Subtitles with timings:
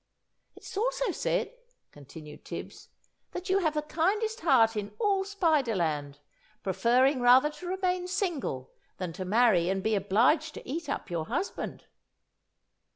[0.55, 1.53] "It is also said,"
[1.91, 2.89] continued Tibbs,
[3.33, 6.17] "that you have the kindest heart in all Spiderland,
[6.63, 11.27] preferring rather to remain single than to marry and be obliged to eat up your
[11.27, 11.85] husband!"